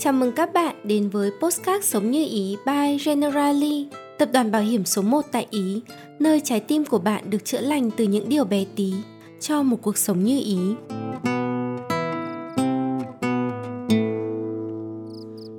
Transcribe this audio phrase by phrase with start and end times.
[0.00, 3.86] Chào mừng các bạn đến với Postcard Sống Như Ý by Generali,
[4.18, 5.80] tập đoàn bảo hiểm số 1 tại Ý,
[6.18, 8.92] nơi trái tim của bạn được chữa lành từ những điều bé tí
[9.40, 10.58] cho một cuộc sống như ý.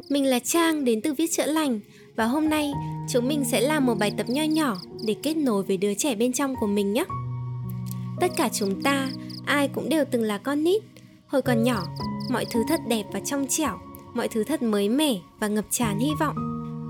[0.09, 1.79] Mình là Trang đến từ Viết Chữa Lành
[2.15, 2.71] và hôm nay
[3.13, 4.77] chúng mình sẽ làm một bài tập nho nhỏ
[5.07, 7.05] để kết nối với đứa trẻ bên trong của mình nhé.
[8.19, 9.09] Tất cả chúng ta,
[9.45, 10.83] ai cũng đều từng là con nít.
[11.27, 11.83] Hồi còn nhỏ,
[12.31, 13.77] mọi thứ thật đẹp và trong trẻo
[14.13, 16.35] mọi thứ thật mới mẻ và ngập tràn hy vọng.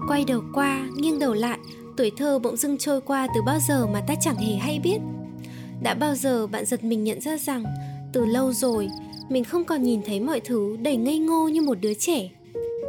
[0.07, 1.59] Quay đầu qua, nghiêng đầu lại,
[1.97, 4.97] tuổi thơ bỗng dưng trôi qua từ bao giờ mà ta chẳng hề hay biết.
[5.83, 7.63] Đã bao giờ bạn giật mình nhận ra rằng,
[8.13, 8.89] từ lâu rồi,
[9.29, 12.29] mình không còn nhìn thấy mọi thứ đầy ngây ngô như một đứa trẻ?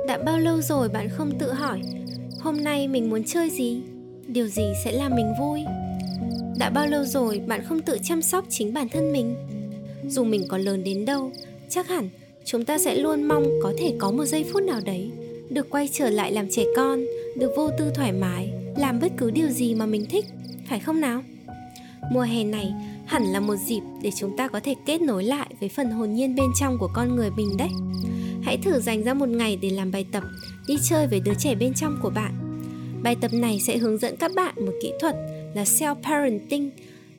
[0.07, 1.81] Đã bao lâu rồi bạn không tự hỏi,
[2.41, 3.83] hôm nay mình muốn chơi gì?
[4.27, 5.61] Điều gì sẽ làm mình vui?
[6.59, 9.35] Đã bao lâu rồi bạn không tự chăm sóc chính bản thân mình?
[10.07, 11.33] Dù mình có lớn đến đâu,
[11.69, 12.09] chắc hẳn
[12.45, 15.11] chúng ta sẽ luôn mong có thể có một giây phút nào đấy,
[15.51, 17.05] được quay trở lại làm trẻ con,
[17.37, 20.25] được vô tư thoải mái, làm bất cứ điều gì mà mình thích,
[20.69, 21.23] phải không nào?
[22.13, 22.73] Mùa hè này
[23.07, 26.15] hẳn là một dịp để chúng ta có thể kết nối lại với phần hồn
[26.15, 27.71] nhiên bên trong của con người mình đấy.
[28.43, 30.23] Hãy thử dành ra một ngày để làm bài tập,
[30.69, 32.35] đi chơi với đứa trẻ bên trong của bạn.
[33.03, 35.17] Bài tập này sẽ hướng dẫn các bạn một kỹ thuật
[35.55, 36.71] là self parenting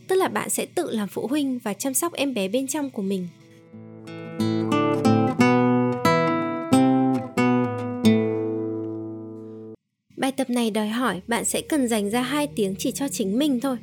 [0.07, 2.89] tức là bạn sẽ tự làm phụ huynh và chăm sóc em bé bên trong
[2.89, 3.27] của mình.
[10.21, 13.39] Bài tập này đòi hỏi bạn sẽ cần dành ra 2 tiếng chỉ cho chính
[13.39, 13.77] mình thôi.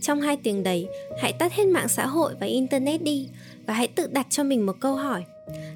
[0.00, 0.86] Trong 2 tiếng đấy,
[1.22, 3.28] hãy tắt hết mạng xã hội và internet đi
[3.66, 5.24] và hãy tự đặt cho mình một câu hỏi.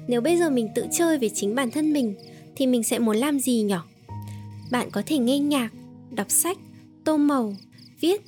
[0.07, 2.15] Nếu bây giờ mình tự chơi với chính bản thân mình
[2.55, 3.75] thì mình sẽ muốn làm gì nhỉ?
[4.71, 5.69] Bạn có thể nghe nhạc,
[6.11, 6.57] đọc sách,
[7.03, 7.55] tô màu,
[7.99, 8.21] viết,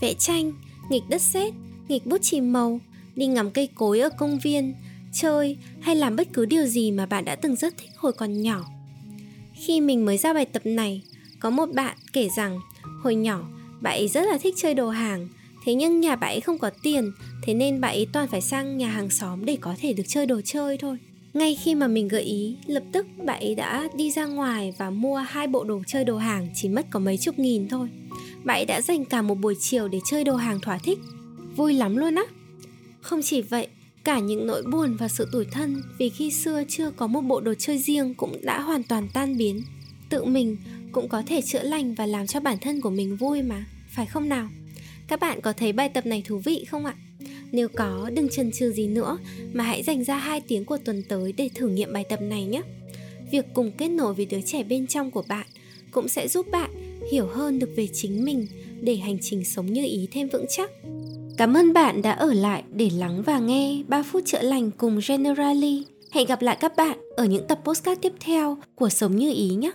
[0.00, 0.52] vẽ tranh,
[0.90, 1.52] nghịch đất sét,
[1.88, 2.80] nghịch bút chì màu,
[3.16, 4.74] đi ngắm cây cối ở công viên,
[5.12, 8.42] chơi hay làm bất cứ điều gì mà bạn đã từng rất thích hồi còn
[8.42, 8.64] nhỏ.
[9.54, 11.02] Khi mình mới ra bài tập này,
[11.40, 12.60] có một bạn kể rằng
[13.02, 13.40] hồi nhỏ
[13.80, 15.28] bạn ấy rất là thích chơi đồ hàng
[15.64, 17.12] Thế nhưng nhà bạn ấy không có tiền
[17.42, 20.26] Thế nên bạn ấy toàn phải sang nhà hàng xóm để có thể được chơi
[20.26, 20.98] đồ chơi thôi
[21.34, 24.90] ngay khi mà mình gợi ý, lập tức bạn ấy đã đi ra ngoài và
[24.90, 27.88] mua hai bộ đồ chơi đồ hàng chỉ mất có mấy chục nghìn thôi.
[28.44, 30.98] Bạn ấy đã dành cả một buổi chiều để chơi đồ hàng thỏa thích.
[31.56, 32.22] Vui lắm luôn á.
[33.00, 33.66] Không chỉ vậy,
[34.04, 37.40] cả những nỗi buồn và sự tủi thân vì khi xưa chưa có một bộ
[37.40, 39.62] đồ chơi riêng cũng đã hoàn toàn tan biến.
[40.08, 40.56] Tự mình
[40.92, 44.06] cũng có thể chữa lành và làm cho bản thân của mình vui mà, phải
[44.06, 44.48] không nào?
[45.08, 46.94] Các bạn có thấy bài tập này thú vị không ạ?
[47.52, 49.18] Nếu có, đừng chần chừ gì nữa
[49.52, 52.44] mà hãy dành ra 2 tiếng của tuần tới để thử nghiệm bài tập này
[52.44, 52.62] nhé.
[53.30, 55.46] Việc cùng kết nối với đứa trẻ bên trong của bạn
[55.90, 58.46] cũng sẽ giúp bạn hiểu hơn được về chính mình
[58.80, 60.70] để hành trình sống như ý thêm vững chắc.
[61.36, 65.00] Cảm ơn bạn đã ở lại để lắng và nghe 3 phút chữa lành cùng
[65.08, 65.84] Generali.
[66.12, 69.48] Hẹn gặp lại các bạn ở những tập postcard tiếp theo của Sống như ý
[69.48, 69.70] nhé.